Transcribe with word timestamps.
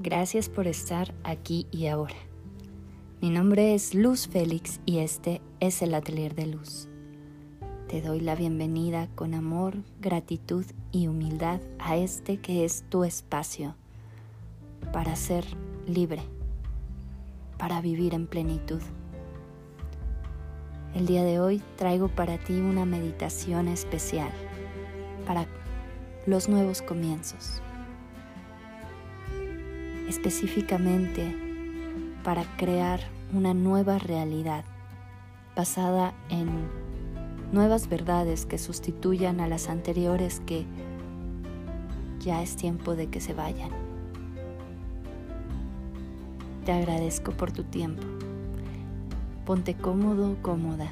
Gracias 0.00 0.48
por 0.48 0.68
estar 0.68 1.12
aquí 1.24 1.66
y 1.72 1.88
ahora. 1.88 2.14
Mi 3.20 3.30
nombre 3.30 3.74
es 3.74 3.96
Luz 3.96 4.28
Félix 4.28 4.78
y 4.86 4.98
este 4.98 5.42
es 5.58 5.82
el 5.82 5.92
Atelier 5.92 6.36
de 6.36 6.46
Luz. 6.46 6.88
Te 7.88 8.00
doy 8.00 8.20
la 8.20 8.36
bienvenida 8.36 9.08
con 9.16 9.34
amor, 9.34 9.78
gratitud 10.00 10.64
y 10.92 11.08
humildad 11.08 11.60
a 11.80 11.96
este 11.96 12.36
que 12.36 12.64
es 12.64 12.84
tu 12.88 13.02
espacio 13.02 13.74
para 14.92 15.16
ser 15.16 15.44
libre, 15.88 16.22
para 17.58 17.80
vivir 17.80 18.14
en 18.14 18.28
plenitud. 18.28 18.82
El 20.94 21.06
día 21.06 21.24
de 21.24 21.40
hoy 21.40 21.60
traigo 21.74 22.06
para 22.06 22.38
ti 22.38 22.52
una 22.52 22.84
meditación 22.84 23.66
especial 23.66 24.30
para 25.26 25.48
los 26.24 26.48
nuevos 26.48 26.82
comienzos 26.82 27.62
específicamente 30.08 31.34
para 32.24 32.44
crear 32.56 33.00
una 33.32 33.54
nueva 33.54 33.98
realidad 33.98 34.64
basada 35.54 36.14
en 36.30 36.48
nuevas 37.52 37.88
verdades 37.88 38.46
que 38.46 38.58
sustituyan 38.58 39.40
a 39.40 39.48
las 39.48 39.68
anteriores 39.68 40.40
que 40.46 40.66
ya 42.20 42.42
es 42.42 42.56
tiempo 42.56 42.94
de 42.96 43.08
que 43.08 43.20
se 43.20 43.34
vayan. 43.34 43.70
Te 46.64 46.72
agradezco 46.72 47.32
por 47.32 47.52
tu 47.52 47.64
tiempo. 47.64 48.02
Ponte 49.46 49.74
cómodo, 49.74 50.36
cómoda 50.42 50.88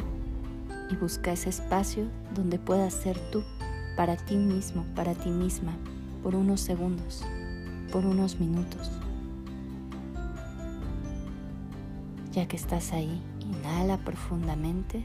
y 0.91 0.97
busca 0.97 1.33
ese 1.33 1.51
espacio 1.51 2.07
donde 2.35 2.59
puedas 2.59 2.95
ser 2.95 3.19
tú 3.31 3.43
para 3.97 4.17
ti 4.17 4.37
mismo, 4.37 4.85
para 4.95 5.15
ti 5.15 5.31
misma, 5.31 5.73
por 6.23 6.35
unos 6.35 6.61
segundos, 6.61 7.23
por 7.97 8.05
unos 8.05 8.39
minutos. 8.39 8.91
Ya 12.31 12.47
que 12.47 12.55
estás 12.55 12.93
ahí, 12.93 13.23
inhala 13.41 13.97
profundamente. 13.97 15.03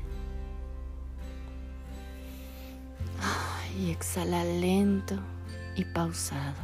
Y 3.79 3.91
exhala 3.91 4.43
lento 4.43 5.15
y 5.77 5.85
pausado. 5.85 6.57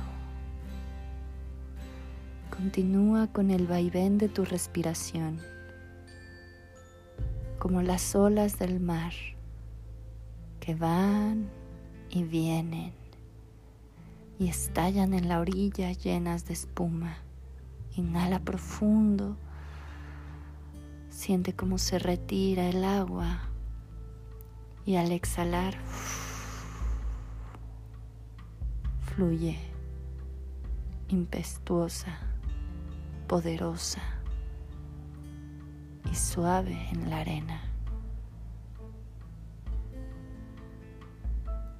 Continúa 2.49 3.27
con 3.27 3.49
el 3.49 3.65
vaivén 3.65 4.17
de 4.17 4.27
tu 4.27 4.43
respiración, 4.43 5.39
como 7.57 7.81
las 7.81 8.15
olas 8.15 8.59
del 8.59 8.81
mar 8.81 9.13
que 10.59 10.75
van 10.75 11.47
y 12.09 12.23
vienen 12.23 13.06
y 14.39 14.49
estallan 14.49 15.13
en 15.13 15.27
la 15.27 15.39
orilla 15.39 15.91
llenas 15.91 16.45
de 16.45 16.53
espuma. 16.53 17.17
Inhala 17.95 18.39
profundo 18.39 19.37
Siente 21.17 21.55
cómo 21.55 21.79
se 21.79 21.97
retira 21.97 22.69
el 22.69 22.83
agua 22.83 23.39
y 24.85 24.97
al 24.97 25.11
exhalar 25.11 25.73
fluye 29.01 29.57
impetuosa, 31.07 32.19
poderosa 33.27 34.03
y 36.11 36.13
suave 36.13 36.87
en 36.91 37.09
la 37.09 37.21
arena. 37.21 37.63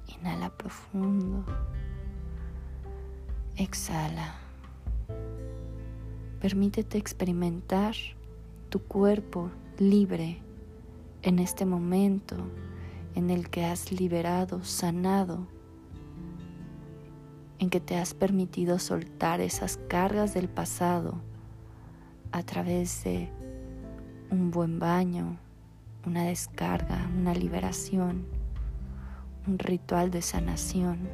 Inhala 0.08 0.50
profundo. 0.50 1.44
Exhala. 3.58 4.36
Permítete 6.40 6.96
experimentar 6.96 7.96
tu 8.68 8.78
cuerpo 8.84 9.50
libre 9.78 10.40
en 11.22 11.40
este 11.40 11.66
momento 11.66 12.36
en 13.16 13.30
el 13.30 13.50
que 13.50 13.64
has 13.64 13.90
liberado, 13.90 14.62
sanado, 14.62 15.48
en 17.58 17.68
que 17.68 17.80
te 17.80 17.96
has 17.96 18.14
permitido 18.14 18.78
soltar 18.78 19.40
esas 19.40 19.76
cargas 19.88 20.34
del 20.34 20.48
pasado 20.48 21.20
a 22.30 22.44
través 22.44 23.02
de 23.02 23.28
un 24.30 24.52
buen 24.52 24.78
baño, 24.78 25.36
una 26.06 26.22
descarga, 26.22 27.10
una 27.18 27.34
liberación, 27.34 28.24
un 29.48 29.58
ritual 29.58 30.12
de 30.12 30.22
sanación, 30.22 31.08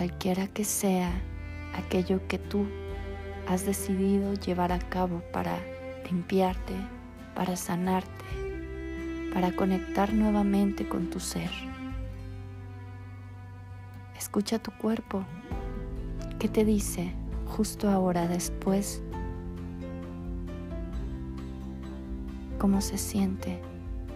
cualquiera 0.00 0.46
que 0.46 0.64
sea 0.64 1.12
aquello 1.74 2.26
que 2.26 2.38
tú 2.38 2.64
has 3.46 3.66
decidido 3.66 4.32
llevar 4.32 4.72
a 4.72 4.78
cabo 4.78 5.20
para 5.30 5.58
limpiarte, 6.06 6.72
para 7.34 7.54
sanarte, 7.54 8.24
para 9.34 9.52
conectar 9.52 10.14
nuevamente 10.14 10.88
con 10.88 11.10
tu 11.10 11.20
ser. 11.20 11.50
Escucha 14.16 14.58
tu 14.58 14.70
cuerpo. 14.70 15.22
¿Qué 16.38 16.48
te 16.48 16.64
dice 16.64 17.12
justo 17.44 17.90
ahora 17.90 18.26
después? 18.26 19.02
¿Cómo 22.58 22.80
se 22.80 22.96
siente? 22.96 23.60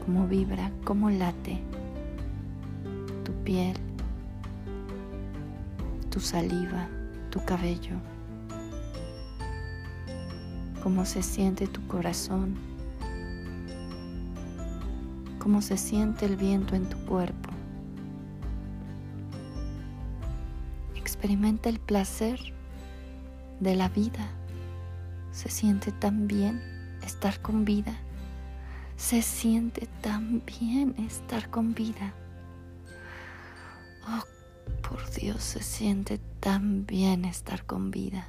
¿Cómo 0.06 0.26
vibra? 0.26 0.70
¿Cómo 0.84 1.10
late? 1.10 1.60
Tu 3.22 3.32
piel, 3.44 3.76
tu 6.14 6.20
saliva, 6.20 6.88
tu 7.30 7.44
cabello 7.44 7.98
cómo 10.84 11.06
se 11.06 11.22
siente 11.22 11.66
tu 11.66 11.80
corazón, 11.86 12.56
cómo 15.38 15.62
se 15.62 15.78
siente 15.78 16.26
el 16.26 16.36
viento 16.36 16.76
en 16.76 16.86
tu 16.90 16.98
cuerpo. 17.06 17.48
Experimenta 20.94 21.70
el 21.70 21.80
placer 21.80 22.38
de 23.60 23.76
la 23.76 23.88
vida. 23.88 24.28
Se 25.32 25.48
siente 25.48 25.90
tan 25.90 26.28
bien 26.28 26.60
estar 27.02 27.40
con 27.40 27.64
vida. 27.64 27.96
Se 28.98 29.22
siente 29.22 29.88
tan 30.02 30.42
bien 30.44 30.94
estar 30.98 31.48
con 31.48 31.72
vida. 31.72 32.12
Por 34.94 35.10
Dios, 35.10 35.42
se 35.42 35.60
siente 35.60 36.18
tan 36.38 36.86
bien 36.86 37.24
estar 37.24 37.66
con 37.66 37.90
vida. 37.90 38.28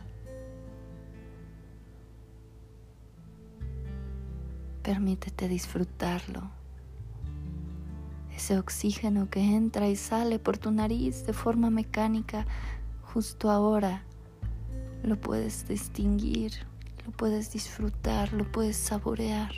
Permítete 4.82 5.48
disfrutarlo. 5.48 6.50
Ese 8.36 8.58
oxígeno 8.58 9.30
que 9.30 9.42
entra 9.42 9.88
y 9.88 9.96
sale 9.96 10.40
por 10.40 10.58
tu 10.58 10.72
nariz 10.72 11.28
de 11.28 11.34
forma 11.34 11.70
mecánica 11.70 12.48
justo 13.04 13.52
ahora, 13.52 14.04
lo 15.04 15.22
puedes 15.22 15.68
distinguir, 15.68 16.52
lo 17.06 17.12
puedes 17.12 17.54
disfrutar, 17.54 18.34
lo 18.34 18.52
puedes 18.52 18.76
saborear, 18.76 19.54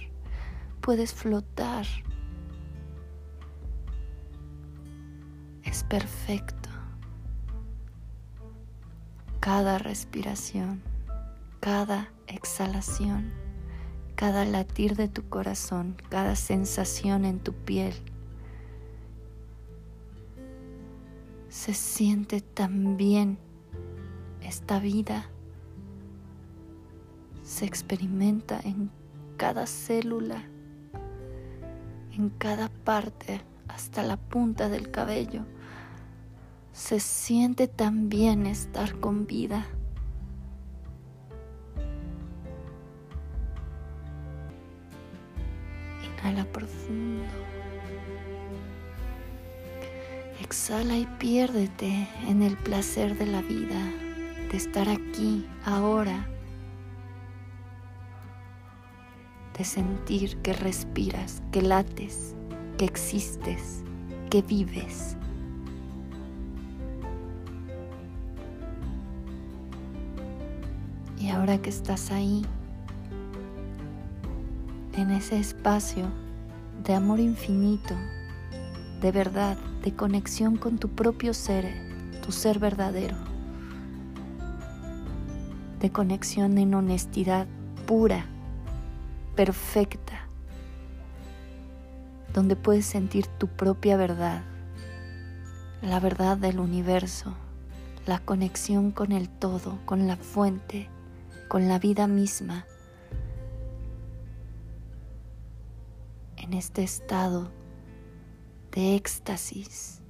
puedes 0.81 1.13
flotar. 1.13 1.85
Es 5.63 5.85
perfecto. 5.85 6.66
Cada 9.47 9.77
respiración, 9.77 10.81
cada 11.61 12.11
exhalación 12.27 13.31
cada 14.17 14.45
latir 14.45 14.95
de 14.95 15.07
tu 15.07 15.29
corazón, 15.29 15.95
cada 16.09 16.35
sensación 16.35 17.23
en 17.23 17.39
tu 17.39 17.53
piel. 17.53 17.93
Se 21.49 21.75
siente 21.75 22.41
tan 22.41 22.97
bien 22.97 23.37
esta 24.41 24.79
vida. 24.79 25.29
Se 27.43 27.65
experimenta 27.65 28.59
en 28.63 28.89
cada 29.37 29.67
célula, 29.67 30.43
en 32.11 32.29
cada 32.39 32.69
parte, 32.69 33.41
hasta 33.67 34.01
la 34.01 34.17
punta 34.17 34.67
del 34.67 34.89
cabello. 34.89 35.45
Se 36.77 36.99
siente 36.99 37.67
tan 37.67 38.07
bien 38.07 38.45
estar 38.45 38.99
con 38.99 39.25
vida. 39.25 39.65
Inhala 46.05 46.45
profundo. 46.45 47.25
Exhala 50.39 50.95
y 50.95 51.07
piérdete 51.17 52.07
en 52.27 52.43
el 52.43 52.55
placer 52.55 53.17
de 53.17 53.25
la 53.25 53.41
vida, 53.41 53.83
de 54.51 54.55
estar 54.55 54.87
aquí, 54.87 55.47
ahora, 55.65 56.29
de 59.57 59.65
sentir 59.65 60.37
que 60.43 60.53
respiras, 60.53 61.41
que 61.51 61.63
lates, 61.63 62.35
que 62.77 62.85
existes, 62.85 63.83
que 64.29 64.43
vives. 64.43 65.16
Ahora 71.37 71.61
que 71.61 71.69
estás 71.69 72.11
ahí, 72.11 72.45
en 74.93 75.11
ese 75.11 75.39
espacio 75.39 76.07
de 76.83 76.93
amor 76.93 77.21
infinito, 77.21 77.95
de 78.99 79.11
verdad, 79.13 79.55
de 79.81 79.95
conexión 79.95 80.57
con 80.57 80.77
tu 80.77 80.89
propio 80.89 81.33
ser, 81.33 81.73
tu 82.21 82.33
ser 82.33 82.59
verdadero, 82.59 83.15
de 85.79 85.91
conexión 85.91 86.57
en 86.57 86.73
honestidad 86.73 87.45
pura, 87.85 88.25
perfecta, 89.35 90.27
donde 92.33 92.57
puedes 92.57 92.87
sentir 92.87 93.27
tu 93.27 93.47
propia 93.47 93.95
verdad, 93.95 94.41
la 95.81 95.99
verdad 95.99 96.35
del 96.35 96.59
universo, 96.59 97.35
la 98.05 98.19
conexión 98.19 98.91
con 98.91 99.13
el 99.13 99.29
todo, 99.29 99.79
con 99.85 100.07
la 100.07 100.17
fuente, 100.17 100.89
con 101.47 101.67
la 101.67 101.79
vida 101.79 102.07
misma. 102.07 102.65
En 106.35 106.53
este 106.53 106.83
estado 106.83 107.51
de 108.71 108.95
éxtasis, 108.95 110.01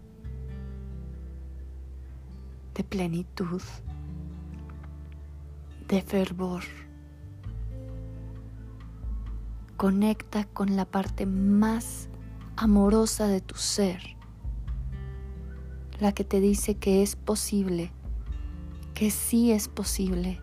de 2.74 2.84
plenitud, 2.84 3.62
de 5.88 6.01
fervor. 6.01 6.63
Conecta 9.78 10.45
con 10.45 10.75
la 10.75 10.86
parte 10.86 11.25
más 11.25 12.10
amorosa 12.56 13.28
de 13.28 13.42
tu 13.42 13.56
ser, 13.56 14.01
la 16.00 16.12
que 16.12 16.24
te 16.24 16.39
dice 16.39 16.75
que 16.75 17.04
es 17.04 17.16
posible, 17.16 17.92
que 18.94 19.12
sí 19.12 19.51
es 19.51 19.68
posible, 19.68 20.42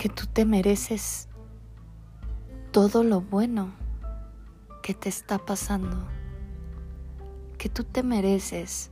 que 0.00 0.08
tú 0.08 0.24
te 0.24 0.46
mereces 0.46 1.28
todo 2.72 3.04
lo 3.04 3.20
bueno 3.20 3.74
que 4.82 4.94
te 4.94 5.10
está 5.10 5.36
pasando, 5.36 6.08
que 7.58 7.68
tú 7.68 7.84
te 7.84 8.02
mereces 8.02 8.90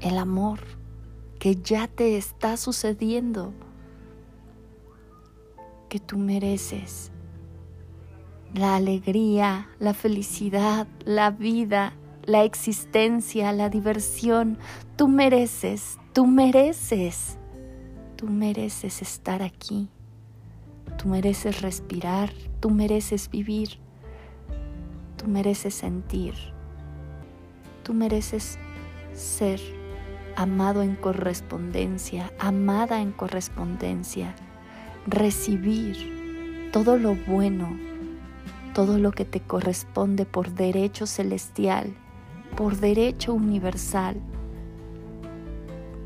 el 0.00 0.18
amor 0.18 0.58
que 1.38 1.54
ya 1.54 1.86
te 1.86 2.16
está 2.16 2.56
sucediendo, 2.56 3.52
que 5.88 6.00
tú 6.00 6.18
mereces 6.18 7.12
la 8.54 8.74
alegría, 8.74 9.68
la 9.78 9.94
felicidad, 9.94 10.88
la 11.04 11.30
vida, 11.30 11.92
la 12.24 12.42
existencia, 12.42 13.52
la 13.52 13.68
diversión. 13.70 14.58
Tú 14.96 15.06
mereces, 15.06 16.00
tú 16.12 16.26
mereces, 16.26 17.37
tú 18.18 18.26
mereces 18.26 19.00
estar 19.00 19.42
aquí, 19.42 19.88
tú 20.98 21.08
mereces 21.08 21.62
respirar, 21.62 22.30
tú 22.60 22.68
mereces 22.68 23.30
vivir. 23.30 23.78
Tú 25.18 25.26
mereces 25.26 25.74
sentir. 25.74 26.34
Tú 27.82 27.92
mereces 27.92 28.58
ser 29.14 29.60
amado 30.36 30.82
en 30.82 30.94
correspondencia, 30.94 32.32
amada 32.38 33.00
en 33.00 33.10
correspondencia, 33.10 34.36
recibir 35.08 36.70
todo 36.72 36.96
lo 36.96 37.16
bueno, 37.16 37.76
todo 38.74 38.98
lo 38.98 39.10
que 39.10 39.24
te 39.24 39.40
corresponde 39.40 40.24
por 40.24 40.52
derecho 40.52 41.06
celestial, 41.06 41.96
por 42.56 42.76
derecho 42.76 43.34
universal. 43.34 44.20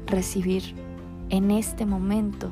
Recibir 0.06 0.74
en 1.32 1.50
este 1.50 1.84
momento 1.84 2.48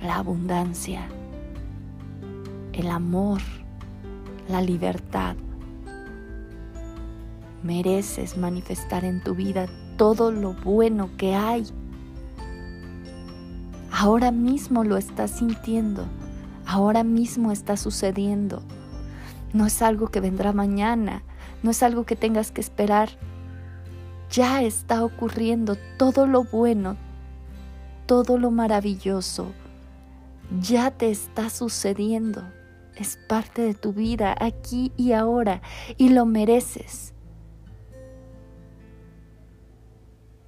la 0.00 0.16
abundancia 0.16 1.06
el 2.78 2.90
amor, 2.90 3.40
la 4.48 4.62
libertad. 4.62 5.34
Mereces 7.64 8.36
manifestar 8.36 9.04
en 9.04 9.20
tu 9.20 9.34
vida 9.34 9.66
todo 9.96 10.30
lo 10.30 10.52
bueno 10.52 11.10
que 11.16 11.34
hay. 11.34 11.66
Ahora 13.90 14.30
mismo 14.30 14.84
lo 14.84 14.96
estás 14.96 15.32
sintiendo, 15.32 16.06
ahora 16.66 17.02
mismo 17.02 17.50
está 17.50 17.76
sucediendo. 17.76 18.62
No 19.52 19.66
es 19.66 19.82
algo 19.82 20.06
que 20.06 20.20
vendrá 20.20 20.52
mañana, 20.52 21.24
no 21.64 21.72
es 21.72 21.82
algo 21.82 22.04
que 22.04 22.14
tengas 22.14 22.52
que 22.52 22.60
esperar. 22.60 23.08
Ya 24.30 24.62
está 24.62 25.04
ocurriendo 25.04 25.76
todo 25.96 26.26
lo 26.26 26.44
bueno, 26.44 26.96
todo 28.06 28.38
lo 28.38 28.50
maravilloso. 28.50 29.52
Ya 30.60 30.90
te 30.90 31.10
está 31.10 31.50
sucediendo 31.50 32.42
es 32.98 33.16
parte 33.28 33.62
de 33.62 33.74
tu 33.74 33.92
vida 33.92 34.34
aquí 34.38 34.92
y 34.96 35.12
ahora 35.12 35.62
y 35.96 36.10
lo 36.10 36.26
mereces. 36.26 37.14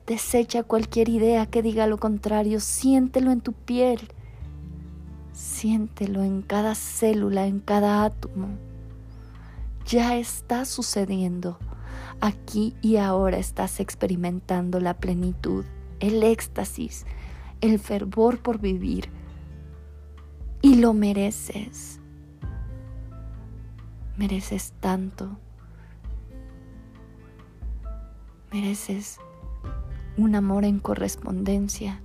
Desecha 0.06 0.64
cualquier 0.64 1.08
idea 1.08 1.46
que 1.46 1.62
diga 1.62 1.86
lo 1.86 1.98
contrario, 1.98 2.58
siéntelo 2.58 3.30
en 3.30 3.40
tu 3.40 3.52
piel, 3.52 4.00
siéntelo 5.32 6.24
en 6.24 6.42
cada 6.42 6.74
célula, 6.74 7.46
en 7.46 7.60
cada 7.60 8.04
átomo. 8.04 8.48
Ya 9.86 10.16
está 10.16 10.64
sucediendo. 10.64 11.58
Aquí 12.20 12.74
y 12.82 12.96
ahora 12.96 13.38
estás 13.38 13.80
experimentando 13.80 14.80
la 14.80 14.94
plenitud, 14.94 15.64
el 16.00 16.22
éxtasis, 16.22 17.06
el 17.60 17.78
fervor 17.78 18.38
por 18.38 18.60
vivir. 18.60 19.08
Y 20.62 20.76
lo 20.76 20.92
mereces 20.92 22.00
mereces 24.20 24.74
tanto. 24.80 25.38
Mereces 28.52 29.18
un 30.18 30.34
amor 30.34 30.66
en 30.66 30.78
correspondencia 30.78 32.02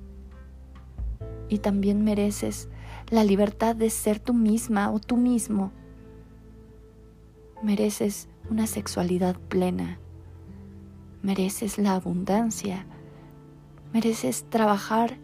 y 1.50 1.57
también 1.57 2.06
mereces 2.06 2.69
la 3.09 3.25
libertad 3.25 3.75
de 3.75 3.89
ser 3.89 4.19
tú 4.19 4.33
misma 4.33 4.91
o 4.91 5.00
tú 5.00 5.18
mismo. 5.18 5.73
Mereces 7.61 8.30
una 8.49 8.66
sexualidad 8.66 9.35
plena. 9.49 9.99
Mereces 11.25 11.79
la 11.79 11.95
abundancia. 11.95 12.85
Mereces 13.91 14.45
trabajar 14.47 15.17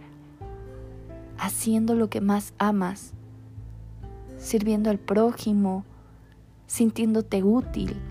haciendo 1.38 1.94
lo 1.94 2.10
que 2.10 2.22
más 2.22 2.56
amas, 2.58 3.14
sirviendo 4.36 4.90
al 4.90 4.98
prójimo, 4.98 5.86
sintiéndote 6.66 7.44
útil. 7.44 8.02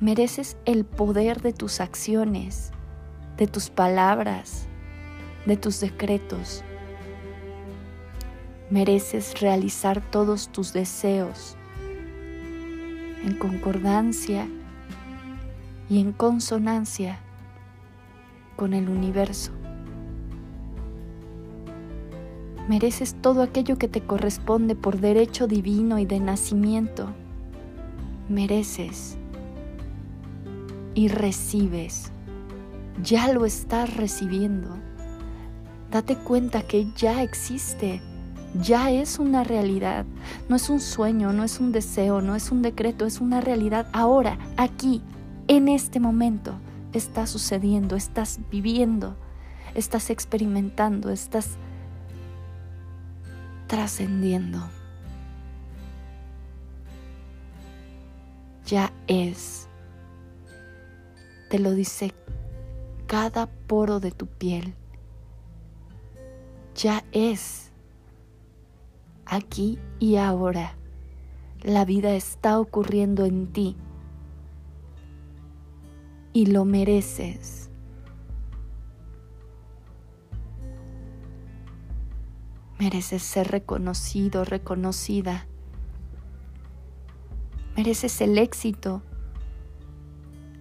Mereces 0.00 0.56
el 0.64 0.84
poder 0.84 1.40
de 1.40 1.52
tus 1.52 1.78
acciones, 1.78 2.72
de 3.36 3.46
tus 3.46 3.70
palabras, 3.70 4.66
de 5.46 5.56
tus 5.56 5.78
decretos. 5.78 6.64
Mereces 8.70 9.40
realizar 9.40 10.00
todos 10.10 10.48
tus 10.48 10.72
deseos 10.72 11.56
en 13.22 13.38
concordancia 13.38 14.48
y 15.90 15.98
en 15.98 16.12
consonancia 16.12 17.18
con 18.54 18.72
el 18.72 18.88
universo. 18.88 19.50
Mereces 22.68 23.16
todo 23.20 23.42
aquello 23.42 23.76
que 23.76 23.88
te 23.88 24.00
corresponde 24.00 24.76
por 24.76 25.00
derecho 25.00 25.48
divino 25.48 25.98
y 25.98 26.06
de 26.06 26.20
nacimiento. 26.20 27.08
Mereces 28.28 29.18
y 30.94 31.08
recibes. 31.08 32.12
Ya 33.02 33.32
lo 33.32 33.44
estás 33.44 33.96
recibiendo. 33.96 34.76
Date 35.90 36.14
cuenta 36.14 36.62
que 36.62 36.86
ya 36.94 37.24
existe, 37.24 38.00
ya 38.62 38.92
es 38.92 39.18
una 39.18 39.42
realidad. 39.42 40.06
No 40.48 40.54
es 40.54 40.70
un 40.70 40.78
sueño, 40.78 41.32
no 41.32 41.42
es 41.42 41.58
un 41.58 41.72
deseo, 41.72 42.20
no 42.20 42.36
es 42.36 42.52
un 42.52 42.62
decreto, 42.62 43.06
es 43.06 43.20
una 43.20 43.40
realidad 43.40 43.88
ahora, 43.92 44.38
aquí, 44.56 45.02
en 45.50 45.66
este 45.66 45.98
momento. 45.98 46.54
Está 46.92 47.26
sucediendo, 47.26 47.96
estás 47.96 48.38
viviendo, 48.52 49.16
estás 49.74 50.10
experimentando, 50.10 51.10
estás 51.10 51.56
trascendiendo. 53.66 54.60
Ya 58.64 58.92
es. 59.08 59.66
Te 61.50 61.58
lo 61.58 61.72
dice 61.72 62.14
cada 63.08 63.46
poro 63.46 63.98
de 63.98 64.12
tu 64.12 64.26
piel. 64.26 64.74
Ya 66.76 67.02
es. 67.10 67.72
Aquí 69.26 69.80
y 69.98 70.14
ahora. 70.14 70.76
La 71.62 71.84
vida 71.84 72.14
está 72.14 72.60
ocurriendo 72.60 73.24
en 73.24 73.52
ti 73.52 73.76
y 76.32 76.46
lo 76.46 76.64
mereces. 76.64 77.70
Mereces 82.78 83.22
ser 83.22 83.48
reconocido, 83.48 84.44
reconocida. 84.44 85.46
Mereces 87.76 88.20
el 88.20 88.38
éxito, 88.38 89.02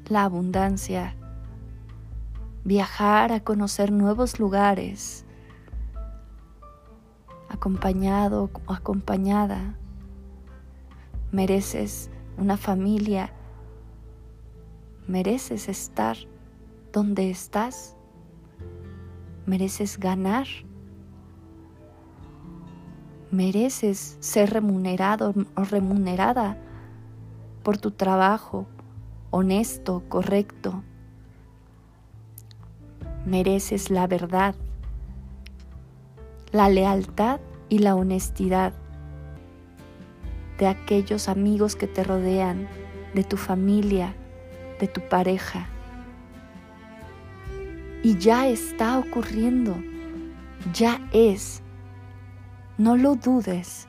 la 0.10 0.24
abundancia, 0.24 1.16
viajar 2.66 3.32
a 3.32 3.40
conocer 3.40 3.92
nuevos 3.92 4.40
lugares, 4.40 5.26
acompañado 7.50 8.50
o 8.66 8.74
acompañada. 8.74 9.78
Mereces 11.32 12.10
una 12.38 12.58
familia 12.58 13.34
Mereces 15.10 15.70
estar 15.70 16.18
donde 16.94 17.32
estás. 17.32 17.96
Mereces 19.48 20.00
ganar. 20.00 20.46
Mereces 23.32 24.18
ser 24.20 24.52
remunerado 24.52 25.34
o 25.56 25.64
remunerada 25.64 26.60
por 27.64 27.80
tu 27.80 27.90
trabajo 27.90 28.68
honesto, 29.32 30.04
correcto. 30.10 30.84
Mereces 33.26 33.90
la 33.90 34.06
verdad, 34.06 34.54
la 36.52 36.70
lealtad 36.70 37.40
y 37.68 37.80
la 37.80 37.96
honestidad 37.96 38.74
de 40.60 40.68
aquellos 40.68 41.30
amigos 41.30 41.76
que 41.76 41.88
te 41.88 42.04
rodean, 42.04 42.68
de 43.16 43.24
tu 43.24 43.38
familia, 43.38 44.16
de 44.80 44.88
tu 44.88 45.02
pareja. 45.02 45.68
Y 48.02 48.18
ya 48.18 48.48
está 48.48 48.98
ocurriendo, 48.98 49.76
ya 50.74 51.02
es. 51.12 51.62
No 52.78 52.96
lo 52.96 53.16
dudes, 53.16 53.88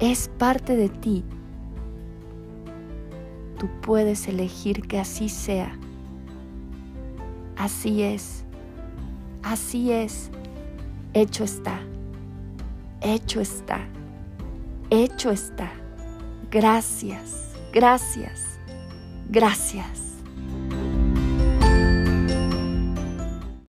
es 0.00 0.28
parte 0.38 0.76
de 0.76 0.88
ti. 0.88 1.24
Tú 3.58 3.68
puedes 3.82 4.28
elegir 4.28 4.86
que 4.88 4.98
así 4.98 5.28
sea. 5.28 5.76
Así 7.58 8.02
es, 8.02 8.44
así 9.42 9.90
es, 9.90 10.30
hecho 11.12 11.42
está, 11.42 11.80
hecho 13.00 13.40
está, 13.40 13.80
hecho 14.88 15.32
está. 15.32 15.72
Gracias, 16.52 17.52
gracias, 17.72 18.57
gracias. 19.28 20.07